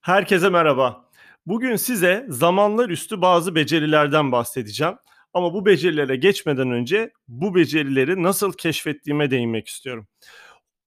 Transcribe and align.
Herkese 0.00 0.48
merhaba. 0.48 1.04
Bugün 1.46 1.76
size 1.76 2.26
zamanlar 2.28 2.88
üstü 2.88 3.20
bazı 3.22 3.54
becerilerden 3.54 4.32
bahsedeceğim. 4.32 4.94
Ama 5.34 5.54
bu 5.54 5.66
becerilere 5.66 6.16
geçmeden 6.16 6.70
önce 6.70 7.10
bu 7.28 7.54
becerileri 7.54 8.22
nasıl 8.22 8.52
keşfettiğime 8.52 9.30
değinmek 9.30 9.68
istiyorum. 9.68 10.06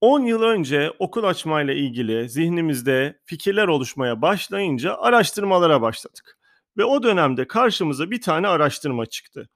10 0.02 0.20
yıl 0.20 0.42
önce 0.42 0.92
okul 1.00 1.24
açmayla 1.24 1.74
ilgili 1.74 2.30
zihnimizde 2.30 3.20
fikirler 3.26 3.68
oluşmaya 3.68 4.22
başlayınca 4.22 4.98
araştırmalara 4.98 5.82
başladık. 5.82 6.38
Ve 6.78 6.86
o 6.86 7.04
dönemde 7.04 7.48
karşımıza 7.48 8.12
bir 8.12 8.22
tane 8.22 8.48
araştırma 8.48 9.06
çıktı. 9.06 9.50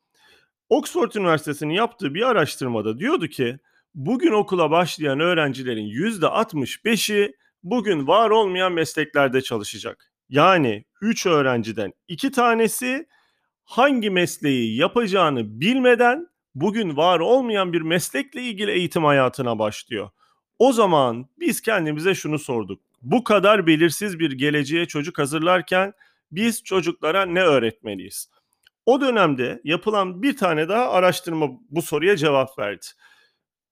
Oxford 0.70 1.12
Üniversitesi'nin 1.14 1.74
yaptığı 1.74 2.14
bir 2.14 2.22
araştırmada 2.22 3.00
diyordu 3.00 3.28
ki 3.28 3.58
bugün 3.96 4.32
okula 4.32 4.72
başlayan 4.72 5.20
öğrencilerin 5.20 5.88
%65'i 5.88 7.34
bugün 7.72 8.08
var 8.08 8.30
olmayan 8.30 8.74
mesleklerde 8.74 9.42
çalışacak. 9.42 10.12
Yani 10.30 10.86
3 11.02 11.26
öğrenciden 11.26 11.94
2 12.08 12.32
tanesi 12.32 13.08
hangi 13.66 14.10
mesleği 14.10 14.78
yapacağını 14.78 15.62
bilmeden 15.62 16.28
bugün 16.56 16.98
var 16.98 17.20
olmayan 17.20 17.74
bir 17.74 17.82
meslekle 17.82 18.42
ilgili 18.42 18.72
eğitim 18.72 19.04
hayatına 19.04 19.60
başlıyor. 19.60 20.10
O 20.60 20.74
zaman 20.74 21.30
biz 21.40 21.62
kendimize 21.62 22.16
şunu 22.16 22.40
sorduk. 22.40 22.82
Bu 23.02 23.24
kadar 23.24 23.68
belirsiz 23.68 24.20
bir 24.20 24.32
geleceğe 24.32 24.86
çocuk 24.86 25.20
hazırlarken 25.20 25.94
biz 26.32 26.64
çocuklara 26.64 27.26
ne 27.26 27.42
öğretmeliyiz? 27.42 28.30
O 28.86 29.02
dönemde 29.02 29.62
yapılan 29.64 30.24
bir 30.24 30.38
tane 30.38 30.70
daha 30.70 30.90
araştırma 30.90 31.48
bu 31.70 31.82
soruya 31.82 32.18
cevap 32.18 32.60
verdi. 32.60 32.86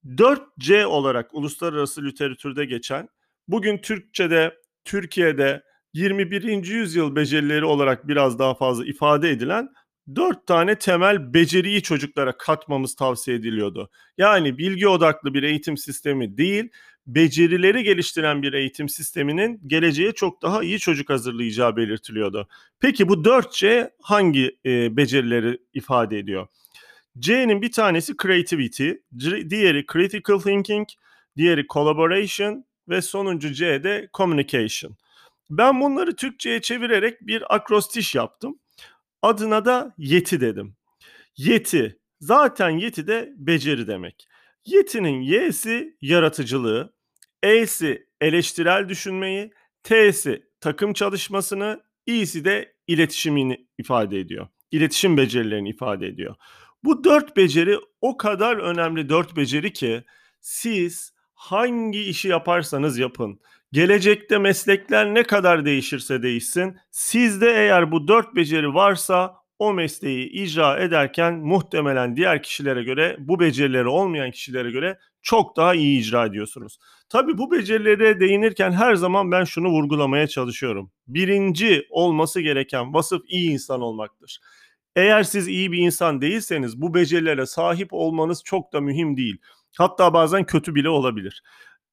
4C 0.05 0.85
olarak 0.85 1.33
uluslararası 1.33 2.05
literatürde 2.05 2.65
geçen, 2.65 3.09
bugün 3.47 3.77
Türkçe'de, 3.77 4.53
Türkiye'de 4.85 5.63
21. 5.93 6.43
yüzyıl 6.65 7.15
becerileri 7.15 7.65
olarak 7.65 8.07
biraz 8.07 8.39
daha 8.39 8.55
fazla 8.55 8.85
ifade 8.85 9.29
edilen 9.29 9.69
dört 10.15 10.47
tane 10.47 10.75
temel 10.75 11.33
beceriyi 11.33 11.81
çocuklara 11.81 12.37
katmamız 12.37 12.95
tavsiye 12.95 13.37
ediliyordu. 13.37 13.89
Yani 14.17 14.57
bilgi 14.57 14.87
odaklı 14.87 15.33
bir 15.33 15.43
eğitim 15.43 15.77
sistemi 15.77 16.37
değil, 16.37 16.69
becerileri 17.07 17.83
geliştiren 17.83 18.41
bir 18.41 18.53
eğitim 18.53 18.89
sisteminin 18.89 19.61
geleceğe 19.67 20.11
çok 20.11 20.41
daha 20.41 20.63
iyi 20.63 20.79
çocuk 20.79 21.09
hazırlayacağı 21.09 21.75
belirtiliyordu. 21.75 22.47
Peki 22.79 23.09
bu 23.09 23.13
4C 23.13 23.89
hangi 24.01 24.57
e, 24.65 24.97
becerileri 24.97 25.57
ifade 25.73 26.19
ediyor? 26.19 26.47
C'nin 27.19 27.61
bir 27.61 27.71
tanesi 27.71 28.13
creativity, 28.23 28.89
diğeri 29.49 29.85
critical 29.93 30.39
thinking, 30.39 30.87
diğeri 31.37 31.67
collaboration 31.67 32.65
ve 32.89 33.01
sonuncu 33.01 33.53
C 33.53 33.83
de 33.83 34.09
communication. 34.13 34.97
Ben 35.49 35.81
bunları 35.81 36.15
Türkçe'ye 36.15 36.61
çevirerek 36.61 37.21
bir 37.21 37.55
akrostiş 37.55 38.15
yaptım. 38.15 38.59
Adına 39.21 39.65
da 39.65 39.93
yeti 39.97 40.41
dedim. 40.41 40.75
Yeti. 41.37 41.99
Zaten 42.19 42.69
yeti 42.69 43.07
de 43.07 43.33
beceri 43.37 43.87
demek. 43.87 44.27
Yetinin 44.65 45.21
Y'si 45.21 45.97
yaratıcılığı, 46.01 46.93
E'si 47.43 48.07
eleştirel 48.21 48.89
düşünmeyi, 48.89 49.51
T'si 49.83 50.43
takım 50.59 50.93
çalışmasını, 50.93 51.83
İ'si 52.05 52.45
de 52.45 52.75
iletişimini 52.87 53.67
ifade 53.77 54.19
ediyor. 54.19 54.47
İletişim 54.71 55.17
becerilerini 55.17 55.69
ifade 55.69 56.07
ediyor. 56.07 56.35
Bu 56.83 57.03
dört 57.03 57.37
beceri 57.37 57.77
o 58.01 58.17
kadar 58.17 58.57
önemli 58.57 59.09
dört 59.09 59.35
beceri 59.35 59.73
ki 59.73 60.03
siz 60.41 61.13
hangi 61.35 62.01
işi 62.01 62.27
yaparsanız 62.27 62.97
yapın. 62.97 63.39
Gelecekte 63.71 64.37
meslekler 64.37 65.13
ne 65.13 65.23
kadar 65.23 65.65
değişirse 65.65 66.23
değişsin. 66.23 66.77
Sizde 66.91 67.51
eğer 67.51 67.91
bu 67.91 68.07
dört 68.07 68.35
beceri 68.35 68.73
varsa 68.73 69.35
o 69.59 69.73
mesleği 69.73 70.29
icra 70.29 70.79
ederken 70.79 71.33
muhtemelen 71.33 72.15
diğer 72.15 72.43
kişilere 72.43 72.83
göre 72.83 73.15
bu 73.19 73.39
becerileri 73.39 73.87
olmayan 73.87 74.31
kişilere 74.31 74.71
göre 74.71 74.99
çok 75.21 75.57
daha 75.57 75.75
iyi 75.75 75.99
icra 75.99 76.25
ediyorsunuz. 76.25 76.77
Tabi 77.09 77.37
bu 77.37 77.51
becerilere 77.51 78.19
değinirken 78.19 78.71
her 78.71 78.95
zaman 78.95 79.31
ben 79.31 79.43
şunu 79.43 79.69
vurgulamaya 79.69 80.27
çalışıyorum. 80.27 80.91
Birinci 81.07 81.87
olması 81.89 82.41
gereken 82.41 82.93
vasıf 82.93 83.21
iyi 83.27 83.51
insan 83.51 83.81
olmaktır. 83.81 84.39
Eğer 84.95 85.23
siz 85.23 85.47
iyi 85.47 85.71
bir 85.71 85.77
insan 85.77 86.21
değilseniz 86.21 86.81
bu 86.81 86.93
becerilere 86.93 87.45
sahip 87.45 87.87
olmanız 87.91 88.43
çok 88.43 88.73
da 88.73 88.81
mühim 88.81 89.17
değil. 89.17 89.37
Hatta 89.77 90.13
bazen 90.13 90.43
kötü 90.43 90.75
bile 90.75 90.89
olabilir. 90.89 91.43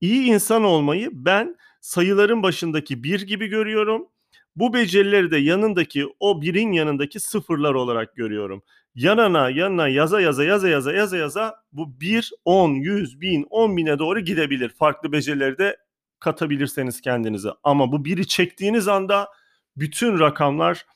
İyi 0.00 0.22
insan 0.22 0.65
olmayı 0.65 1.09
ben 1.12 1.56
sayıların 1.81 2.43
başındaki 2.43 3.04
bir 3.04 3.22
gibi 3.22 3.47
görüyorum. 3.47 4.09
Bu 4.56 4.75
becerileri 4.75 5.31
de 5.31 5.37
yanındaki 5.37 6.06
o 6.20 6.43
birin 6.43 6.72
yanındaki 6.72 7.20
sıfırlar 7.20 7.75
olarak 7.75 8.16
görüyorum. 8.16 8.62
Yanına 8.94 9.50
yanına 9.50 9.88
yaza 9.88 10.20
yaza 10.20 10.44
yaza 10.44 10.69
yaza 10.69 10.93
yaza 10.93 11.16
yaza 11.16 11.54
bu 11.72 12.00
1, 12.00 12.31
10, 12.44 12.70
100, 12.70 13.20
1000, 13.20 13.47
10 13.50 13.76
bine 13.76 13.99
doğru 13.99 14.20
gidebilir. 14.20 14.69
Farklı 14.69 15.12
becerileri 15.12 15.59
de 15.59 15.76
katabilirseniz 16.19 17.00
kendinize. 17.00 17.49
Ama 17.62 17.93
bu 17.93 18.04
biri 18.04 18.26
çektiğiniz 18.26 18.88
anda 18.88 19.28
bütün 19.76 20.19
rakamlar 20.19 20.87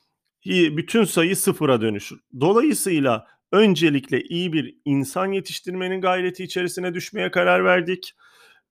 bütün 0.47 1.03
sayı 1.03 1.35
sıfıra 1.35 1.81
dönüşür. 1.81 2.19
Dolayısıyla 2.39 3.27
öncelikle 3.51 4.21
iyi 4.21 4.53
bir 4.53 4.75
insan 4.85 5.31
yetiştirmenin 5.31 6.01
gayreti 6.01 6.43
içerisine 6.43 6.93
düşmeye 6.93 7.31
karar 7.31 7.65
verdik 7.65 8.13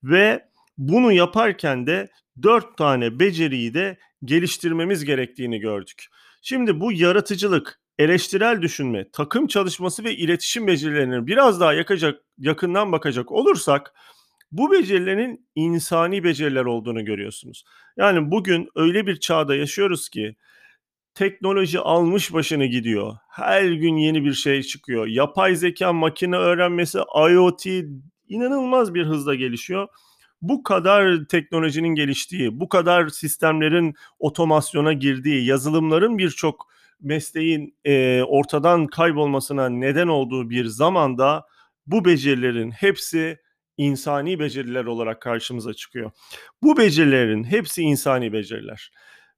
ve 0.03 0.49
bunu 0.79 1.13
yaparken 1.13 1.87
de 1.87 2.09
dört 2.43 2.79
tane 2.79 3.21
beceriyi 3.21 3.75
de 3.75 3.99
geliştirmemiz 4.25 5.05
gerektiğini 5.05 5.59
gördük. 5.59 6.07
Şimdi 6.43 6.81
bu 6.81 6.93
yaratıcılık, 6.93 7.81
eleştirel 7.99 8.63
düşünme, 8.63 9.11
takım 9.13 9.47
çalışması 9.47 10.05
ve 10.05 10.17
iletişim 10.17 10.67
becerilerine 10.67 11.27
biraz 11.27 11.61
daha 11.61 11.75
yakacak, 11.75 12.21
yakından 12.39 12.93
bakacak 12.93 13.33
olursak 13.33 13.93
bu 14.53 14.73
becerilerin 14.73 15.49
insani 15.55 16.25
beceriler 16.25 16.65
olduğunu 16.65 17.05
görüyorsunuz. 17.05 17.65
Yani 17.97 18.31
bugün 18.31 18.69
öyle 18.75 19.07
bir 19.07 19.21
çağda 19.21 19.55
yaşıyoruz 19.55 20.09
ki 20.09 20.37
teknoloji 21.17 21.81
almış 21.81 22.33
başını 22.33 22.67
gidiyor. 22.67 23.17
Her 23.29 23.65
gün 23.65 23.97
yeni 23.97 24.25
bir 24.25 24.33
şey 24.33 24.63
çıkıyor. 24.63 25.07
Yapay 25.07 25.57
zeka, 25.57 25.93
makine 25.93 26.37
öğrenmesi, 26.37 26.99
IoT 27.31 27.67
inanılmaz 28.29 28.95
bir 28.95 29.07
hızla 29.07 29.35
gelişiyor. 29.35 29.89
Bu 30.43 30.63
kadar 30.63 31.25
teknolojinin 31.25 31.95
geliştiği, 31.95 32.61
bu 32.61 32.69
kadar 32.69 33.09
sistemlerin 33.09 33.95
otomasyona 34.19 34.93
girdiği, 34.93 35.47
yazılımların 35.47 36.19
birçok 36.19 36.67
mesleğin 37.01 37.77
e, 37.85 38.23
ortadan 38.23 38.87
kaybolmasına 38.87 39.69
neden 39.69 40.09
olduğu 40.09 40.51
bir 40.51 40.65
zamanda 40.65 41.47
bu 41.87 42.05
becerilerin 42.05 42.71
hepsi 42.71 43.39
insani 43.77 44.39
beceriler 44.39 44.85
olarak 44.85 45.23
karşımıza 45.23 45.75
çıkıyor. 45.75 46.11
Bu 46.63 46.77
becerilerin 46.77 47.45
hepsi 47.45 47.83
insani 47.83 48.33
beceriler. 48.33 48.91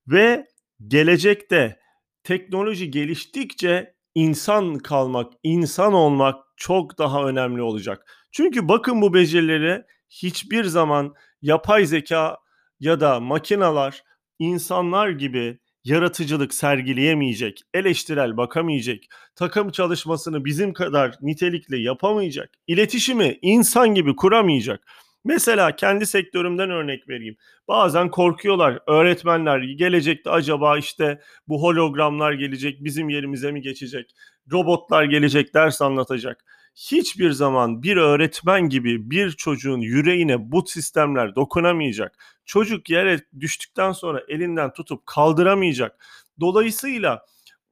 Ve 0.07 0.47
gelecekte 0.87 1.79
teknoloji 2.25 2.91
geliştikçe 2.91 3.95
insan 4.15 4.79
kalmak, 4.79 5.33
insan 5.43 5.93
olmak 5.93 6.37
çok 6.57 6.99
daha 6.99 7.25
önemli 7.25 7.63
olacak. 7.63 8.29
Çünkü 8.33 8.69
bakın 8.69 9.03
bu 9.03 9.15
becerileri 9.15 9.83
hiçbir 10.11 10.65
zaman 10.65 11.15
yapay 11.43 11.87
zeka 11.87 12.37
ya 12.81 13.01
da 13.01 13.21
makinalar 13.21 14.03
insanlar 14.39 15.09
gibi 15.09 15.59
yaratıcılık 15.85 16.55
sergileyemeyecek, 16.55 17.63
eleştirel 17.75 18.37
bakamayacak, 18.37 18.99
takım 19.35 19.71
çalışmasını 19.71 20.45
bizim 20.45 20.73
kadar 20.73 21.17
nitelikli 21.21 21.83
yapamayacak, 21.83 22.51
iletişimi 22.67 23.39
insan 23.43 23.95
gibi 23.95 24.17
kuramayacak. 24.17 24.85
Mesela 25.29 25.77
kendi 25.77 26.07
sektörümden 26.07 26.71
örnek 26.71 27.09
vereyim. 27.09 27.37
Bazen 27.69 28.11
korkuyorlar 28.11 28.79
öğretmenler 28.87 29.59
gelecekte 29.59 30.31
acaba 30.31 30.79
işte 30.79 31.21
bu 31.49 31.63
hologramlar 31.63 32.33
gelecek 32.33 32.85
bizim 32.85 33.09
yerimize 33.09 33.53
mi 33.53 33.63
geçecek? 33.63 34.15
Robotlar 34.53 35.05
gelecek 35.05 35.55
ders 35.55 35.83
anlatacak. 35.83 36.45
Hiçbir 36.75 37.31
zaman 37.31 37.83
bir 37.83 37.97
öğretmen 37.97 38.69
gibi 38.69 39.11
bir 39.11 39.31
çocuğun 39.31 39.81
yüreğine 39.81 40.53
bu 40.53 40.67
sistemler 40.67 41.35
dokunamayacak. 41.35 42.41
Çocuk 42.45 42.91
yere 42.91 43.21
düştükten 43.41 43.93
sonra 43.93 44.23
elinden 44.29 44.73
tutup 44.73 45.07
kaldıramayacak. 45.07 46.05
Dolayısıyla 46.41 47.27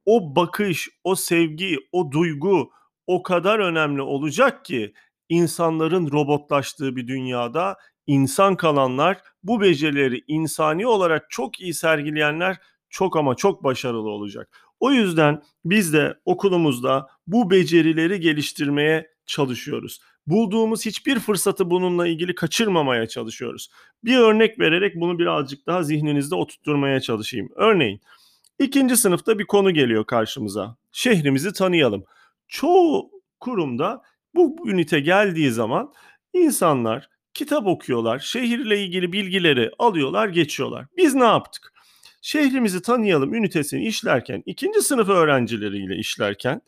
o 0.05 0.35
bakış, 0.35 0.89
o 1.03 1.15
sevgi, 1.15 1.77
o 1.91 2.11
duygu 2.11 2.71
o 3.07 3.23
kadar 3.23 3.59
önemli 3.59 4.01
olacak 4.01 4.65
ki 4.65 4.93
insanların 5.29 6.11
robotlaştığı 6.11 6.95
bir 6.95 7.07
dünyada 7.07 7.77
insan 8.07 8.55
kalanlar 8.55 9.21
bu 9.43 9.61
becerileri 9.61 10.23
insani 10.27 10.87
olarak 10.87 11.25
çok 11.29 11.61
iyi 11.61 11.73
sergileyenler 11.73 12.57
çok 12.89 13.17
ama 13.17 13.35
çok 13.35 13.63
başarılı 13.63 14.09
olacak. 14.09 14.49
O 14.79 14.91
yüzden 14.91 15.43
biz 15.65 15.93
de 15.93 16.19
okulumuzda 16.25 17.07
bu 17.27 17.51
becerileri 17.51 18.19
geliştirmeye 18.19 19.07
çalışıyoruz. 19.25 19.99
bulduğumuz 20.27 20.85
hiçbir 20.85 21.19
fırsatı 21.19 21.69
bununla 21.69 22.07
ilgili 22.07 22.35
kaçırmamaya 22.35 23.07
çalışıyoruz. 23.07 23.69
Bir 24.03 24.17
örnek 24.17 24.59
vererek 24.59 24.95
bunu 24.95 25.19
birazcık 25.19 25.67
daha 25.67 25.83
zihninizde 25.83 26.35
oturtturmaya 26.35 27.01
çalışayım. 27.01 27.49
Örneğin 27.55 28.01
ikinci 28.59 28.97
sınıfta 28.97 29.39
bir 29.39 29.47
konu 29.47 29.73
geliyor 29.73 30.05
karşımıza. 30.05 30.77
Şehrimizi 30.91 31.53
tanıyalım. 31.53 32.03
Çoğu 32.47 33.11
kurumda 33.39 34.01
bu 34.37 34.69
ünite 34.69 34.99
geldiği 34.99 35.51
zaman 35.51 35.93
insanlar 36.33 37.09
kitap 37.33 37.67
okuyorlar, 37.67 38.19
şehirle 38.19 38.83
ilgili 38.83 39.11
bilgileri 39.11 39.71
alıyorlar, 39.79 40.27
geçiyorlar. 40.27 40.85
Biz 40.97 41.15
ne 41.15 41.23
yaptık? 41.23 41.73
Şehrimizi 42.21 42.81
tanıyalım 42.81 43.33
ünitesini 43.33 43.85
işlerken, 43.85 44.43
ikinci 44.45 44.81
sınıf 44.81 45.09
öğrencileriyle 45.09 45.95
işlerken, 45.95 46.61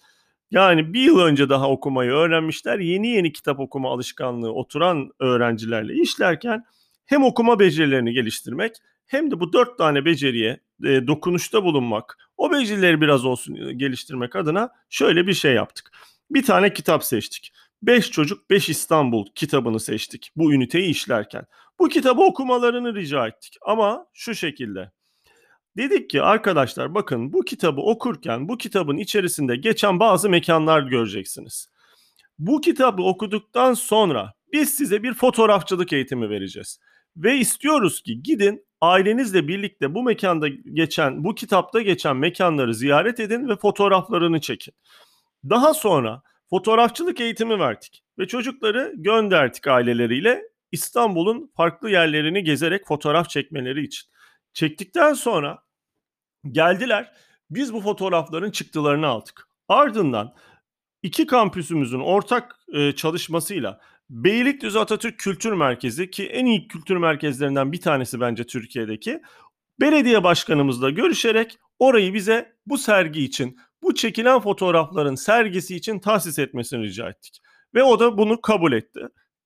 yani 0.52 0.94
bir 0.94 1.02
yıl 1.02 1.20
önce 1.20 1.50
daha 1.50 1.70
okumayı 1.70 2.12
öğrenmişler, 2.12 2.80
yeni 2.80 3.08
yeni 3.08 3.34
kitap 3.34 3.60
okuma 3.60 3.92
alışkanlığı 3.92 4.54
oturan 4.54 5.10
öğrencilerle 5.20 5.94
işlerken 5.94 6.64
hem 7.06 7.24
okuma 7.24 7.60
becerilerini 7.60 8.14
geliştirmek 8.14 8.76
hem 9.08 9.32
de 9.32 9.40
bu 9.40 9.54
dört 9.54 9.78
tane 9.78 10.06
beceriye 10.06 10.60
e, 10.84 11.08
dokunuşta 11.08 11.64
bulunmak, 11.64 12.18
o 12.38 12.52
becerileri 12.52 13.02
biraz 13.02 13.26
olsun 13.26 13.56
e, 13.56 13.74
geliştirmek 13.74 14.36
adına 14.36 14.70
şöyle 14.90 15.28
bir 15.28 15.34
şey 15.34 15.54
yaptık. 15.54 15.92
Bir 16.32 16.44
tane 16.44 16.74
kitap 16.74 17.04
seçtik. 17.04 17.52
5 17.82 18.12
Çocuk 18.12 18.50
5 18.50 18.70
İstanbul 18.70 19.26
kitabını 19.36 19.80
seçtik 19.80 20.32
bu 20.36 20.54
üniteyi 20.54 20.90
işlerken. 20.90 21.46
Bu 21.80 21.90
kitabı 21.90 22.22
okumalarını 22.22 22.96
rica 22.96 23.28
ettik 23.28 23.58
ama 23.62 24.06
şu 24.14 24.36
şekilde. 24.36 24.92
Dedik 25.78 26.10
ki 26.10 26.22
arkadaşlar 26.22 26.96
bakın 26.96 27.34
bu 27.34 27.42
kitabı 27.42 27.82
okurken 27.82 28.48
bu 28.50 28.58
kitabın 28.58 28.98
içerisinde 28.98 29.56
geçen 29.56 30.00
bazı 30.00 30.30
mekanlar 30.30 30.82
göreceksiniz. 30.82 31.70
Bu 32.40 32.62
kitabı 32.62 33.02
okuduktan 33.02 33.74
sonra 33.74 34.34
biz 34.54 34.76
size 34.76 35.04
bir 35.04 35.14
fotoğrafçılık 35.14 35.94
eğitimi 35.94 36.30
vereceğiz. 36.30 36.80
Ve 37.18 37.38
istiyoruz 37.38 38.02
ki 38.02 38.24
gidin 38.24 38.66
ailenizle 38.82 39.48
birlikte 39.48 39.96
bu 39.96 40.04
mekanda 40.04 40.48
geçen, 40.48 41.24
bu 41.24 41.36
kitapta 41.36 41.82
geçen 41.82 42.18
mekanları 42.18 42.76
ziyaret 42.76 43.20
edin 43.20 43.50
ve 43.50 43.56
fotoğraflarını 43.56 44.42
çekin. 44.42 44.74
Daha 45.44 45.74
sonra 45.74 46.22
fotoğrafçılık 46.50 47.22
eğitimi 47.22 47.60
verdik 47.60 48.04
ve 48.20 48.28
çocukları 48.28 48.94
gönderdik 48.96 49.68
aileleriyle 49.68 50.44
İstanbul'un 50.72 51.52
farklı 51.56 51.90
yerlerini 51.90 52.44
gezerek 52.44 52.88
fotoğraf 52.88 53.30
çekmeleri 53.30 53.84
için. 53.84 54.10
Çektikten 54.54 55.14
sonra 55.14 55.64
geldiler. 56.52 57.14
Biz 57.50 57.74
bu 57.74 57.82
fotoğrafların 57.82 58.52
çıktılarını 58.52 59.08
aldık. 59.08 59.48
Ardından 59.68 60.34
iki 61.04 61.28
kampüsümüzün 61.28 62.00
ortak 62.00 62.56
e, 62.74 62.92
çalışmasıyla 62.92 63.80
Beylikdüzü 64.10 64.80
Atatürk 64.80 65.20
Kültür 65.20 65.54
Merkezi 65.54 66.12
ki 66.12 66.26
en 66.26 66.46
iyi 66.46 66.68
kültür 66.68 66.98
merkezlerinden 66.98 67.72
bir 67.72 67.82
tanesi 67.82 68.20
bence 68.20 68.44
Türkiye'deki 68.44 69.22
belediye 69.80 70.24
başkanımızla 70.24 70.90
görüşerek 70.90 71.60
orayı 71.80 72.14
bize 72.14 72.56
bu 72.66 72.78
sergi 72.78 73.24
için 73.24 73.58
bu 73.84 73.96
çekilen 73.96 74.40
fotoğrafların 74.40 75.16
sergisi 75.16 75.76
için 75.76 76.00
tahsis 76.00 76.40
etmesini 76.40 76.84
rica 76.84 77.10
ettik. 77.10 77.42
Ve 77.76 77.84
o 77.84 78.00
da 78.00 78.18
bunu 78.18 78.42
kabul 78.42 78.74
etti. 78.74 79.00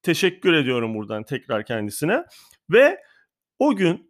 Teşekkür 0.03 0.53
ediyorum 0.53 0.95
buradan 0.95 1.23
tekrar 1.23 1.65
kendisine. 1.65 2.23
Ve 2.69 2.99
o 3.59 3.75
gün 3.75 4.09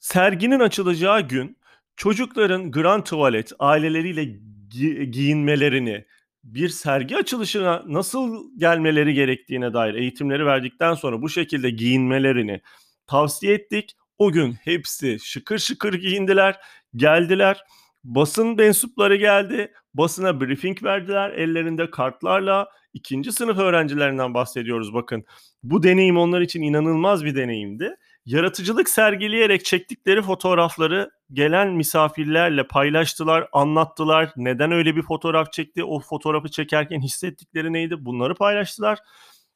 serginin 0.00 0.60
açılacağı 0.60 1.20
gün 1.20 1.58
çocukların 1.96 2.70
grand 2.70 3.02
tuvalet 3.02 3.52
aileleriyle 3.58 4.22
gi- 4.70 5.02
giyinmelerini, 5.04 6.04
bir 6.44 6.68
sergi 6.68 7.16
açılışına 7.16 7.82
nasıl 7.86 8.50
gelmeleri 8.58 9.14
gerektiğine 9.14 9.74
dair 9.74 9.94
eğitimleri 9.94 10.46
verdikten 10.46 10.94
sonra 10.94 11.22
bu 11.22 11.28
şekilde 11.28 11.70
giyinmelerini 11.70 12.60
tavsiye 13.06 13.54
ettik. 13.54 13.96
O 14.18 14.32
gün 14.32 14.52
hepsi 14.52 15.18
şıkır 15.22 15.58
şıkır 15.58 15.94
giyindiler, 15.94 16.60
geldiler 16.96 17.64
Basın 18.04 18.56
mensupları 18.56 19.16
geldi. 19.16 19.72
Basına 19.94 20.40
briefing 20.40 20.82
verdiler 20.82 21.30
ellerinde 21.30 21.90
kartlarla. 21.90 22.68
ikinci 22.94 23.32
sınıf 23.32 23.58
öğrencilerinden 23.58 24.34
bahsediyoruz 24.34 24.94
bakın. 24.94 25.24
Bu 25.62 25.82
deneyim 25.82 26.16
onlar 26.16 26.40
için 26.40 26.62
inanılmaz 26.62 27.24
bir 27.24 27.34
deneyimdi. 27.34 27.96
Yaratıcılık 28.26 28.88
sergileyerek 28.88 29.64
çektikleri 29.64 30.22
fotoğrafları 30.22 31.10
gelen 31.32 31.68
misafirlerle 31.68 32.66
paylaştılar, 32.66 33.48
anlattılar. 33.52 34.32
Neden 34.36 34.72
öyle 34.72 34.96
bir 34.96 35.02
fotoğraf 35.02 35.52
çekti? 35.52 35.84
O 35.84 36.00
fotoğrafı 36.00 36.48
çekerken 36.50 37.00
hissettikleri 37.00 37.72
neydi? 37.72 38.04
Bunları 38.04 38.34
paylaştılar. 38.34 38.98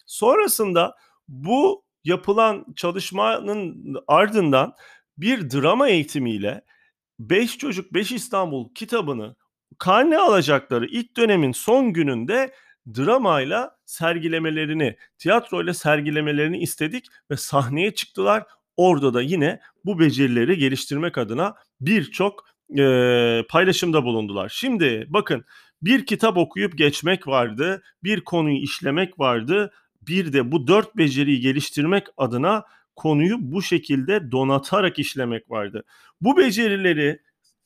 Sonrasında 0.06 0.94
bu 1.28 1.84
yapılan 2.04 2.66
çalışmanın 2.76 3.94
ardından 4.06 4.74
bir 5.18 5.50
drama 5.50 5.88
eğitimiyle 5.88 6.62
5 7.18 7.58
Çocuk 7.58 7.94
5 7.94 8.12
İstanbul 8.12 8.74
kitabını 8.74 9.36
karne 9.78 10.18
alacakları 10.18 10.86
ilk 10.86 11.16
dönemin 11.16 11.52
son 11.52 11.92
gününde 11.92 12.54
dramayla 12.96 13.76
sergilemelerini, 13.86 14.96
tiyatroyla 15.18 15.74
sergilemelerini 15.74 16.58
istedik 16.58 17.06
ve 17.30 17.36
sahneye 17.36 17.94
çıktılar. 17.94 18.44
Orada 18.76 19.14
da 19.14 19.22
yine 19.22 19.60
bu 19.84 19.98
becerileri 19.98 20.58
geliştirmek 20.58 21.18
adına 21.18 21.54
birçok 21.80 22.44
e, 22.78 23.44
paylaşımda 23.48 24.04
bulundular. 24.04 24.48
Şimdi 24.48 25.06
bakın 25.08 25.44
bir 25.82 26.06
kitap 26.06 26.36
okuyup 26.36 26.78
geçmek 26.78 27.26
vardı, 27.26 27.82
bir 28.04 28.20
konuyu 28.20 28.56
işlemek 28.56 29.18
vardı, 29.18 29.72
bir 30.02 30.32
de 30.32 30.52
bu 30.52 30.66
dört 30.66 30.96
beceriyi 30.96 31.40
geliştirmek 31.40 32.06
adına 32.16 32.64
konuyu 32.96 33.36
bu 33.40 33.62
şekilde 33.62 34.32
donatarak 34.32 34.98
işlemek 34.98 35.50
vardı. 35.50 35.84
Bu 36.20 36.36
becerileri 36.36 37.20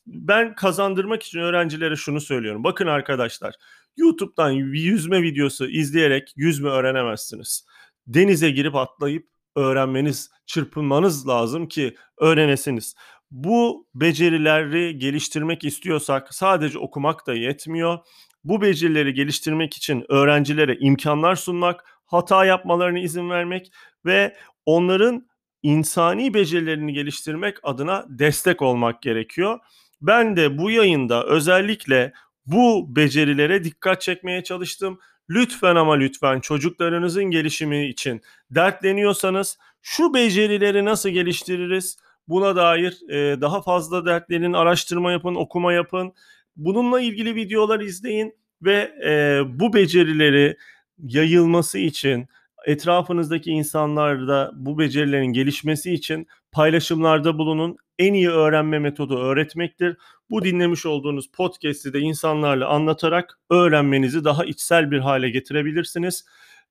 ben 0.07 0.55
kazandırmak 0.55 1.23
için 1.23 1.39
öğrencilere 1.39 1.95
şunu 1.95 2.21
söylüyorum. 2.21 2.63
Bakın 2.63 2.87
arkadaşlar 2.87 3.55
YouTube'dan 3.97 4.51
yüzme 4.51 5.21
videosu 5.21 5.67
izleyerek 5.69 6.33
yüzme 6.35 6.69
öğrenemezsiniz. 6.69 7.65
Denize 8.07 8.51
girip 8.51 8.75
atlayıp 8.75 9.27
öğrenmeniz, 9.55 10.29
çırpınmanız 10.45 11.27
lazım 11.27 11.67
ki 11.67 11.95
öğrenesiniz. 12.17 12.95
Bu 13.31 13.87
becerileri 13.95 14.97
geliştirmek 14.97 15.63
istiyorsak 15.63 16.33
sadece 16.33 16.79
okumak 16.79 17.27
da 17.27 17.33
yetmiyor. 17.33 17.99
Bu 18.43 18.61
becerileri 18.61 19.13
geliştirmek 19.13 19.77
için 19.77 20.05
öğrencilere 20.09 20.77
imkanlar 20.79 21.35
sunmak, 21.35 21.85
hata 22.11 22.45
yapmalarına 22.45 22.99
izin 22.99 23.29
vermek 23.29 23.71
ve 24.05 24.35
onların 24.65 25.27
insani 25.63 26.33
becerilerini 26.33 26.93
geliştirmek 26.93 27.57
adına 27.63 28.05
destek 28.09 28.61
olmak 28.61 29.01
gerekiyor. 29.01 29.59
Ben 30.01 30.35
de 30.35 30.57
bu 30.57 30.71
yayında 30.71 31.25
özellikle 31.25 32.13
bu 32.45 32.95
becerilere 32.95 33.63
dikkat 33.63 34.01
çekmeye 34.01 34.43
çalıştım. 34.43 34.99
Lütfen 35.29 35.75
ama 35.75 35.93
lütfen 35.93 36.39
çocuklarınızın 36.39 37.23
gelişimi 37.23 37.87
için 37.87 38.21
dertleniyorsanız 38.49 39.57
şu 39.81 40.13
becerileri 40.13 40.85
nasıl 40.85 41.09
geliştiririz? 41.09 41.97
Buna 42.27 42.55
dair 42.55 43.09
e, 43.09 43.41
daha 43.41 43.61
fazla 43.61 44.05
dertlerin 44.05 44.53
araştırma 44.53 45.11
yapın, 45.11 45.35
okuma 45.35 45.73
yapın. 45.73 46.13
Bununla 46.55 47.01
ilgili 47.01 47.35
videolar 47.35 47.79
izleyin 47.79 48.35
ve 48.61 48.91
e, 49.05 49.41
bu 49.59 49.73
becerileri 49.73 50.57
yayılması 51.03 51.77
için 51.77 52.27
etrafınızdaki 52.65 53.51
insanlarda 53.51 54.51
bu 54.55 54.79
becerilerin 54.79 55.33
gelişmesi 55.33 55.93
için 55.93 56.27
paylaşımlarda 56.51 57.37
bulunun. 57.37 57.77
En 57.99 58.13
iyi 58.13 58.29
öğrenme 58.29 58.79
metodu 58.79 59.19
öğretmektir. 59.19 59.97
Bu 60.29 60.43
dinlemiş 60.43 60.85
olduğunuz 60.85 61.31
podcast'i 61.31 61.93
de 61.93 61.99
insanlarla 61.99 62.67
anlatarak 62.67 63.39
öğrenmenizi 63.49 64.23
daha 64.23 64.45
içsel 64.45 64.91
bir 64.91 64.99
hale 64.99 65.29
getirebilirsiniz. 65.29 66.25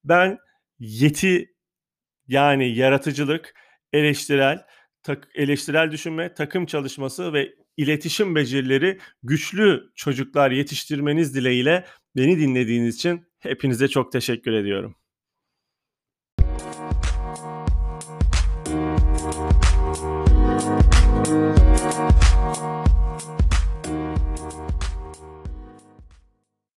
Ben 0.05 0.39
yeti 0.79 1.55
yani 2.29 2.77
yaratıcılık, 2.77 3.55
eleştirel, 3.93 4.65
tak, 5.03 5.29
eleştirel 5.35 5.91
düşünme, 5.91 6.35
takım 6.35 6.67
çalışması 6.67 7.33
ve 7.33 7.55
iletişim 7.77 8.35
becerileri 8.35 8.99
güçlü 9.23 9.91
çocuklar 9.95 10.51
yetiştirmeniz 10.51 11.35
dileğiyle 11.35 11.85
beni 12.17 12.39
dinlediğiniz 12.39 12.97
için 12.97 13.30
hepinize 13.41 13.89
çok 13.89 14.13
teşekkür 14.13 14.53
ediyorum. 14.53 14.95